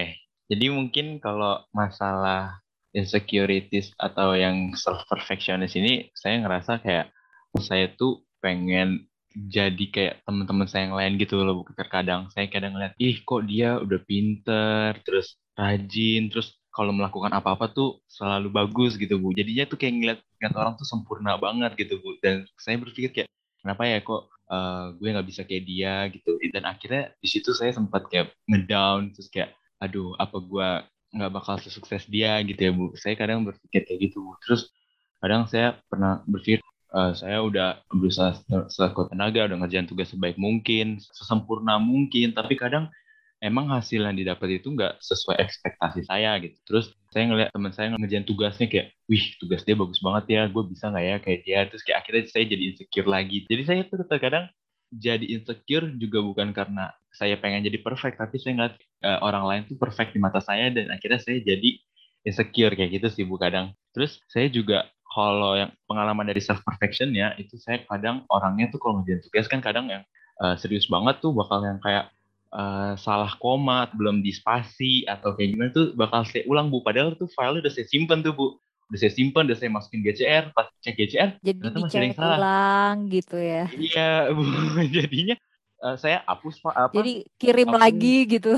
jadi 0.47 0.71
mungkin 0.71 1.19
kalau 1.19 1.63
masalah 1.75 2.63
insecurities 2.95 3.91
atau 3.99 4.35
yang 4.35 4.71
self 4.75 5.03
perfectionist 5.11 5.75
ini, 5.75 6.07
saya 6.15 6.39
ngerasa 6.43 6.79
kayak 6.79 7.11
saya 7.59 7.91
tuh 7.95 8.23
pengen 8.39 9.07
jadi 9.35 9.85
kayak 9.91 10.15
teman-teman 10.23 10.67
saya 10.67 10.87
yang 10.87 10.97
lain 10.97 11.13
gitu 11.19 11.43
loh. 11.43 11.63
Terkadang 11.75 12.31
saya 12.31 12.47
kadang 12.47 12.75
ngeliat, 12.75 12.95
ih 12.99 13.19
kok 13.23 13.43
dia 13.47 13.77
udah 13.79 13.99
pinter, 14.07 14.95
terus 15.03 15.35
rajin, 15.57 16.29
terus 16.29 16.55
kalau 16.69 16.93
melakukan 16.93 17.33
apa-apa 17.33 17.73
tuh 17.73 17.97
selalu 18.05 18.53
bagus 18.53 19.01
gitu 19.01 19.17
bu. 19.17 19.33
Jadinya 19.33 19.65
tuh 19.65 19.81
kayak 19.81 19.93
ngeliat, 19.97 20.19
ngeliat 20.37 20.55
orang 20.61 20.73
tuh 20.77 20.85
sempurna 20.85 21.33
banget 21.41 21.73
gitu 21.73 21.97
bu. 21.97 22.13
Dan 22.21 22.45
saya 22.61 22.77
berpikir 22.77 23.09
kayak 23.09 23.29
kenapa 23.65 23.89
ya 23.89 23.97
kok 24.05 24.29
uh, 24.53 24.93
gue 24.93 25.09
nggak 25.09 25.25
bisa 25.25 25.41
kayak 25.41 25.65
dia? 25.65 26.05
Gitu. 26.13 26.37
Dan 26.53 26.69
akhirnya 26.69 27.09
di 27.17 27.27
situ 27.33 27.49
saya 27.57 27.73
sempat 27.73 28.05
kayak 28.13 28.29
ngedown 28.45 29.09
terus 29.09 29.25
kayak 29.33 29.57
aduh 29.81 30.13
apa 30.21 30.37
gue 30.37 30.69
nggak 31.17 31.31
bakal 31.33 31.57
sesukses 31.57 32.05
dia? 32.05 32.37
Gitu 32.45 32.61
ya 32.61 32.69
bu. 32.69 32.93
Saya 32.93 33.17
kadang 33.17 33.41
berpikir 33.41 33.81
kayak 33.89 33.99
gitu 34.13 34.21
bu. 34.21 34.37
Terus 34.45 34.69
kadang 35.17 35.49
saya 35.49 35.81
pernah 35.89 36.21
berpikir 36.29 36.61
uh, 36.93 37.17
saya 37.17 37.41
udah 37.41 37.81
berusaha 37.89 38.37
sekuat 38.69 39.09
tenaga 39.09 39.49
udah 39.49 39.65
ngerjain 39.65 39.89
tugas 39.89 40.13
sebaik 40.13 40.37
mungkin 40.37 41.01
sesempurna 41.01 41.81
mungkin. 41.81 42.37
Tapi 42.37 42.53
kadang 42.53 42.93
emang 43.37 43.69
hasil 43.69 44.01
yang 44.01 44.17
didapat 44.17 44.61
itu 44.61 44.73
nggak 44.73 44.97
sesuai 45.01 45.37
ekspektasi 45.41 46.05
saya 46.05 46.37
gitu. 46.41 46.57
Terus 46.65 46.93
saya 47.13 47.29
ngeliat 47.29 47.49
teman 47.53 47.71
saya 47.73 47.93
ngerjain 47.93 48.25
tugasnya 48.25 48.67
kayak, 48.69 48.93
wih 49.05 49.25
tugas 49.37 49.61
dia 49.63 49.77
bagus 49.77 50.01
banget 50.01 50.25
ya, 50.29 50.41
gue 50.49 50.63
bisa 50.65 50.89
nggak 50.89 51.05
ya 51.05 51.15
kayak 51.21 51.39
dia. 51.45 51.59
Terus 51.69 51.81
kayak 51.85 51.97
akhirnya 52.05 52.23
saya 52.29 52.43
jadi 52.49 52.63
insecure 52.73 53.09
lagi. 53.09 53.37
Jadi 53.45 53.61
saya 53.65 53.81
tuh 53.85 54.05
terkadang 54.05 54.45
jadi 54.87 55.25
insecure 55.25 55.85
juga 55.99 56.19
bukan 56.23 56.55
karena 56.55 56.95
saya 57.11 57.35
pengen 57.37 57.65
jadi 57.65 57.81
perfect, 57.81 58.17
tapi 58.21 58.39
saya 58.39 58.53
ngeliat 58.55 58.75
uh, 59.03 59.19
orang 59.25 59.43
lain 59.45 59.61
tuh 59.67 59.77
perfect 59.77 60.15
di 60.15 60.19
mata 60.21 60.39
saya 60.39 60.71
dan 60.71 60.89
akhirnya 60.93 61.19
saya 61.19 61.43
jadi 61.43 61.81
insecure 62.23 62.73
kayak 62.73 63.01
gitu 63.01 63.07
sih 63.11 63.23
bu 63.27 63.37
kadang. 63.37 63.73
Terus 63.91 64.21
saya 64.31 64.47
juga 64.47 64.87
kalau 65.07 65.57
yang 65.57 65.71
pengalaman 65.89 66.29
dari 66.29 66.43
self 66.43 66.61
perfection 66.61 67.09
ya 67.15 67.33
itu 67.41 67.57
saya 67.57 67.81
kadang 67.89 68.27
orangnya 68.29 68.69
tuh 68.69 68.77
kalau 68.77 69.01
ngerjain 69.01 69.23
tugas 69.23 69.45
kan 69.49 69.59
kadang 69.63 69.89
yang 69.89 70.03
uh, 70.43 70.53
serius 70.59 70.85
banget 70.85 71.17
tuh 71.23 71.33
bakal 71.33 71.63
yang 71.63 71.81
kayak 71.81 72.11
uh, 72.57 72.93
salah 72.97 73.31
koma, 73.37 73.87
belum 73.93 74.25
di 74.25 74.33
spasi 74.33 75.05
atau 75.05 75.37
kayak 75.37 75.49
gimana 75.53 75.69
tuh 75.71 75.93
bakal 75.93 76.25
saya 76.25 76.43
ulang 76.49 76.73
bu. 76.73 76.81
Padahal 76.81 77.13
tuh 77.13 77.29
file 77.29 77.61
udah 77.61 77.71
saya 77.71 77.85
simpan 77.85 78.25
tuh 78.25 78.33
bu. 78.33 78.57
Udah 78.89 78.99
saya 79.03 79.13
simpan, 79.13 79.45
udah 79.45 79.57
saya 79.59 79.69
masukin 79.69 79.99
GCR, 79.99 80.55
pas 80.55 80.71
cek 80.79 80.95
GCR, 80.95 81.29
jadi 81.43 81.59
masih 81.59 81.99
ada 81.99 82.05
yang 82.07 82.15
salah. 82.15 82.37
ulang 82.39 82.97
gitu 83.11 83.35
ya. 83.35 83.67
Iya 83.75 84.09
bu, 84.31 84.41
jadinya 84.95 85.35
uh, 85.83 85.95
saya 85.99 86.23
hapus 86.23 86.55
pak 86.63 86.73
apa? 86.73 86.93
Jadi 86.95 87.13
kirim 87.35 87.67
hapus. 87.75 87.81
lagi 87.83 88.15
gitu. 88.25 88.53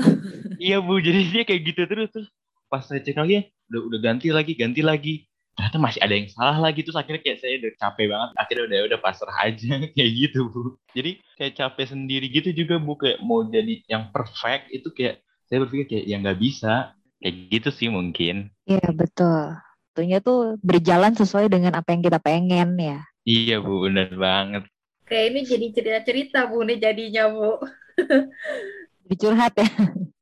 iya 0.62 0.78
bu, 0.78 1.02
jadi 1.02 1.20
dia 1.26 1.42
kayak 1.42 1.62
gitu 1.74 1.82
terus 1.90 2.08
terus 2.14 2.28
pas 2.70 2.86
saya 2.86 3.02
cek 3.02 3.18
lagi 3.18 3.50
udah 3.74 3.80
udah 3.90 3.98
ganti 3.98 4.30
lagi 4.30 4.52
ganti 4.54 4.82
lagi 4.86 5.14
ternyata 5.60 5.76
masih 5.76 6.00
ada 6.00 6.16
yang 6.16 6.28
salah 6.32 6.56
lagi 6.56 6.80
terus 6.80 6.96
akhirnya 6.96 7.20
kayak 7.20 7.38
saya 7.44 7.60
udah 7.60 7.72
capek 7.76 8.06
banget. 8.08 8.28
Akhirnya 8.40 8.64
udah 8.64 8.78
udah 8.88 8.98
pasrah 9.04 9.36
aja 9.44 9.72
kayak 9.94 10.10
gitu 10.16 10.48
bu. 10.48 10.80
Jadi 10.96 11.20
kayak 11.36 11.52
capek 11.60 11.86
sendiri 11.92 12.26
gitu 12.32 12.48
juga 12.56 12.80
bu. 12.80 12.96
Kayak 12.96 13.20
mau 13.20 13.44
jadi 13.44 13.84
yang 13.84 14.08
perfect 14.08 14.72
itu 14.72 14.88
kayak 14.96 15.20
saya 15.52 15.68
berpikir 15.68 15.84
kayak 15.92 16.04
ya 16.08 16.16
nggak 16.16 16.40
bisa. 16.40 16.96
Kayak 17.20 17.34
gitu 17.52 17.68
sih 17.68 17.88
mungkin. 17.92 18.48
Iya 18.64 18.88
betul. 18.96 19.60
Tentunya 19.92 20.24
tuh 20.24 20.56
berjalan 20.64 21.12
sesuai 21.12 21.52
dengan 21.52 21.76
apa 21.76 21.92
yang 21.92 22.00
kita 22.00 22.16
pengen 22.16 22.80
ya. 22.80 23.04
Iya 23.28 23.60
bu. 23.60 23.84
Benar 23.84 24.16
banget. 24.16 24.64
Kayak 25.04 25.24
ini 25.28 25.40
jadi 25.44 25.66
cerita-cerita 25.76 26.48
bu. 26.48 26.64
Nih 26.64 26.80
jadinya 26.80 27.28
bu. 27.28 27.60
Dicurhat 29.12 29.52
ya. 29.60 29.68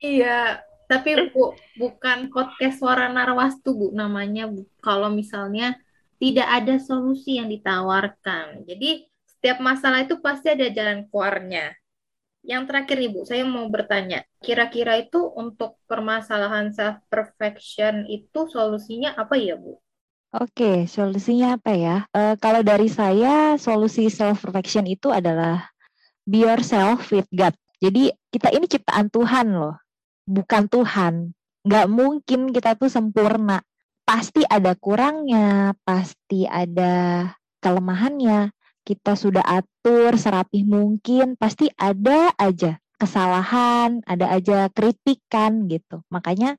Iya 0.03 0.67
tapi 0.89 1.29
bu, 1.29 1.53
bukan 1.77 2.33
podcast 2.33 2.81
suara 2.81 3.13
narwastu 3.13 3.77
bu 3.77 3.87
namanya 3.93 4.49
bu. 4.49 4.65
Kalau 4.81 5.13
misalnya 5.13 5.77
tidak 6.17 6.49
ada 6.49 6.81
solusi 6.81 7.37
yang 7.37 7.53
ditawarkan. 7.53 8.65
Jadi 8.65 9.05
setiap 9.29 9.61
masalah 9.61 10.09
itu 10.09 10.17
pasti 10.25 10.57
ada 10.57 10.73
jalan 10.73 11.05
keluarnya. 11.13 11.77
Yang 12.41 12.63
terakhir 12.73 12.99
ibu, 13.05 13.21
saya 13.29 13.45
mau 13.45 13.69
bertanya, 13.69 14.25
kira-kira 14.41 14.97
itu 14.97 15.21
untuk 15.37 15.77
permasalahan 15.85 16.73
self 16.73 17.05
perfection 17.13 18.09
itu 18.09 18.49
solusinya 18.49 19.13
apa 19.13 19.37
ya 19.37 19.61
bu? 19.61 19.77
Oke, 20.33 20.89
solusinya 20.89 21.61
apa 21.61 21.73
ya? 21.77 21.97
E, 22.09 22.41
kalau 22.41 22.65
dari 22.65 22.89
saya, 22.89 23.61
solusi 23.61 24.09
self 24.09 24.41
perfection 24.41 24.89
itu 24.89 25.13
adalah 25.13 25.69
be 26.25 26.49
yourself 26.49 27.13
with 27.13 27.29
God. 27.29 27.53
Jadi 27.85 28.09
kita 28.33 28.49
ini 28.57 28.65
ciptaan 28.65 29.13
Tuhan 29.13 29.53
loh 29.53 29.77
bukan 30.29 30.69
Tuhan. 30.69 31.33
Nggak 31.65 31.87
mungkin 31.89 32.41
kita 32.53 32.77
tuh 32.77 32.93
sempurna. 32.93 33.65
Pasti 34.05 34.45
ada 34.45 34.77
kurangnya, 34.77 35.73
pasti 35.85 36.45
ada 36.45 37.25
kelemahannya. 37.65 38.53
Kita 38.85 39.17
sudah 39.17 39.45
atur 39.45 40.17
serapih 40.17 40.65
mungkin, 40.65 41.37
pasti 41.37 41.69
ada 41.77 42.33
aja 42.37 42.81
kesalahan, 42.99 44.03
ada 44.05 44.33
aja 44.33 44.69
kritikan 44.73 45.71
gitu. 45.71 46.03
Makanya 46.11 46.59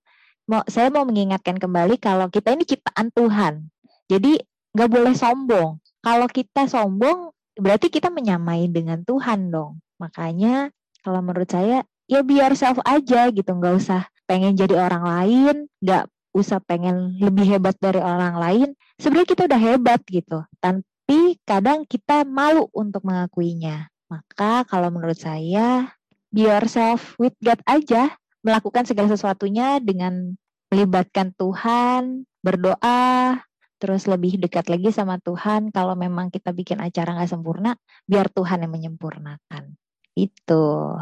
mau 0.49 0.63
saya 0.65 0.89
mau 0.89 1.03
mengingatkan 1.05 1.57
kembali 1.57 1.99
kalau 2.01 2.31
kita 2.31 2.53
ini 2.53 2.65
ciptaan 2.65 3.09
Tuhan. 3.13 3.69
Jadi 4.09 4.39
nggak 4.73 4.89
boleh 4.89 5.13
sombong. 5.13 5.81
Kalau 5.99 6.27
kita 6.31 6.65
sombong 6.65 7.33
berarti 7.59 7.91
kita 7.91 8.07
menyamai 8.07 8.71
dengan 8.71 9.03
Tuhan 9.03 9.51
dong. 9.51 9.83
Makanya 9.99 10.71
kalau 11.03 11.19
menurut 11.19 11.49
saya 11.51 11.83
ya 12.09 12.25
biar 12.25 12.57
self 12.57 12.81
aja 12.81 13.29
gitu 13.29 13.53
nggak 13.53 13.75
usah 13.77 14.09
pengen 14.25 14.57
jadi 14.57 14.75
orang 14.77 15.05
lain, 15.05 15.55
nggak 15.81 16.09
usah 16.33 16.57
pengen 16.61 17.17
lebih 17.21 17.45
hebat 17.45 17.77
dari 17.77 18.01
orang 18.01 18.37
lain. 18.37 18.69
Sebenarnya 18.97 19.29
kita 19.29 19.41
udah 19.45 19.61
hebat 19.61 20.01
gitu. 20.09 20.45
Tapi 20.61 21.37
kadang 21.45 21.85
kita 21.85 22.25
malu 22.25 22.69
untuk 22.73 23.05
mengakuinya. 23.05 23.89
Maka 24.09 24.65
kalau 24.65 24.89
menurut 24.89 25.17
saya, 25.17 25.93
be 26.33 26.49
yourself 26.49 27.17
with 27.21 27.33
God 27.41 27.61
aja. 27.65 28.13
Melakukan 28.41 28.87
segala 28.87 29.11
sesuatunya 29.11 29.77
dengan 29.83 30.33
melibatkan 30.71 31.35
Tuhan, 31.35 32.23
berdoa, 32.39 33.41
terus 33.81 34.07
lebih 34.07 34.37
dekat 34.37 34.69
lagi 34.69 34.93
sama 34.93 35.17
Tuhan. 35.19 35.73
Kalau 35.73 35.97
memang 35.97 36.29
kita 36.29 36.53
bikin 36.53 36.79
acara 36.79 37.17
nggak 37.17 37.29
sempurna, 37.29 37.75
biar 38.05 38.29
Tuhan 38.29 38.63
yang 38.63 38.71
menyempurnakan. 38.71 39.75
Itu. 40.15 40.95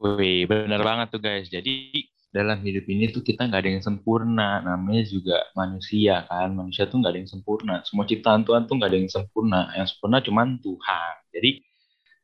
Wih, 0.00 0.48
benar 0.48 0.80
banget 0.80 1.06
tuh 1.12 1.20
guys. 1.20 1.46
Jadi 1.52 1.92
dalam 2.32 2.56
hidup 2.64 2.88
ini 2.88 3.12
tuh 3.12 3.20
kita 3.20 3.44
nggak 3.44 3.60
ada 3.60 3.70
yang 3.76 3.84
sempurna. 3.84 4.64
Namanya 4.64 5.04
juga 5.04 5.44
manusia 5.52 6.24
kan. 6.24 6.56
Manusia 6.56 6.88
tuh 6.88 7.04
nggak 7.04 7.12
ada 7.12 7.20
yang 7.20 7.28
sempurna. 7.28 7.74
Semua 7.84 8.08
ciptaan 8.08 8.40
Tuhan 8.48 8.64
tuh 8.64 8.80
nggak 8.80 8.90
ada 8.90 8.98
yang 8.98 9.12
sempurna. 9.12 9.60
Yang 9.76 9.88
sempurna 9.92 10.24
cuma 10.24 10.48
Tuhan. 10.48 11.14
Jadi 11.36 11.50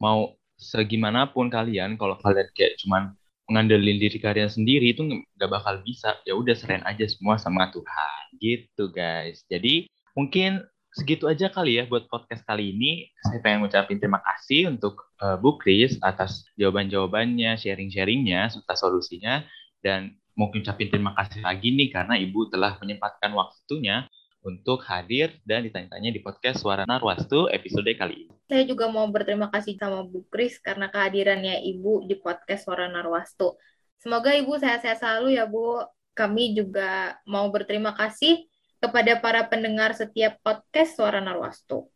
mau 0.00 0.32
segimanapun 0.56 1.52
kalian, 1.52 2.00
kalau 2.00 2.16
kalian 2.16 2.48
kayak 2.56 2.80
cuman 2.80 3.12
ngandelin 3.52 4.00
diri 4.00 4.18
kalian 4.18 4.48
sendiri 4.48 4.96
itu 4.96 5.04
nggak 5.04 5.50
bakal 5.52 5.76
bisa. 5.84 6.16
Ya 6.24 6.32
udah 6.32 6.56
serain 6.56 6.80
aja 6.88 7.04
semua 7.04 7.36
sama 7.36 7.68
Tuhan. 7.76 8.22
Gitu 8.40 8.88
guys. 8.88 9.44
Jadi 9.52 9.84
mungkin 10.16 10.64
segitu 10.96 11.28
aja 11.28 11.52
kali 11.52 11.76
ya 11.76 11.84
buat 11.84 12.08
podcast 12.08 12.40
kali 12.48 12.72
ini. 12.72 13.12
Saya 13.20 13.44
pengen 13.44 13.68
ngucapin 13.68 14.00
terima 14.00 14.24
kasih 14.24 14.72
untuk 14.72 15.12
uh, 15.20 15.36
Bu 15.36 15.60
Kris 15.60 16.00
atas 16.00 16.48
jawaban-jawabannya, 16.56 17.60
sharing-sharingnya, 17.60 18.48
serta 18.48 18.72
solusinya. 18.72 19.44
Dan 19.84 20.16
mungkin 20.32 20.64
ucapin 20.64 20.88
terima 20.88 21.12
kasih 21.12 21.44
lagi 21.44 21.68
nih 21.76 21.92
karena 21.92 22.16
Ibu 22.16 22.48
telah 22.48 22.80
menyempatkan 22.80 23.28
waktunya 23.36 24.08
untuk 24.40 24.80
hadir 24.88 25.36
dan 25.44 25.68
ditanya-tanya 25.68 26.10
di 26.16 26.20
podcast 26.24 26.64
Suara 26.64 26.88
Narwastu 26.88 27.52
episode 27.52 27.92
kali 27.92 28.26
ini. 28.26 28.32
Saya 28.48 28.64
juga 28.64 28.88
mau 28.88 29.04
berterima 29.12 29.52
kasih 29.52 29.76
sama 29.76 30.00
Bu 30.06 30.24
Kris 30.32 30.56
karena 30.62 30.88
kehadirannya 30.88 31.60
Ibu 31.76 32.08
di 32.08 32.16
podcast 32.16 32.64
Suara 32.64 32.88
Narwastu. 32.88 33.52
Semoga 34.00 34.32
Ibu 34.32 34.56
sehat-sehat 34.56 35.04
selalu 35.04 35.36
ya 35.36 35.44
Bu. 35.44 35.84
Kami 36.16 36.56
juga 36.56 37.20
mau 37.28 37.44
berterima 37.52 37.92
kasih 37.92 38.48
kepada 38.86 39.18
para 39.18 39.42
pendengar 39.50 39.90
setiap 39.98 40.38
podcast 40.46 40.94
Suara 40.94 41.18
Narwastu. 41.18 41.90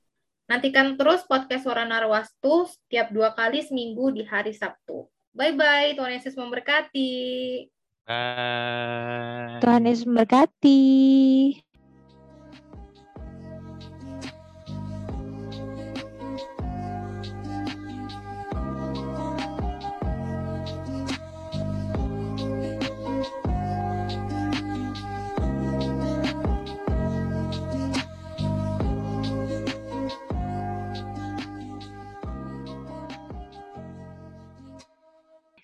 Nantikan 0.50 0.98
terus 0.98 1.22
podcast 1.22 1.62
Suara 1.62 1.86
Narwastu 1.86 2.66
setiap 2.66 3.14
dua 3.14 3.30
kali 3.38 3.62
seminggu 3.62 4.10
di 4.10 4.26
hari 4.26 4.50
Sabtu. 4.50 5.06
Bye-bye, 5.30 5.94
Tuhan 5.94 6.18
Yesus 6.18 6.34
memberkati. 6.34 7.14
Bye. 8.02 9.62
Tuhan 9.62 9.86
Yesus 9.86 10.10
memberkati. 10.10 10.82